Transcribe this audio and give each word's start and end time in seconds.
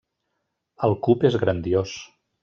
El 0.87 0.95
cup 1.07 1.25
és 1.29 1.37
grandiós. 1.43 1.93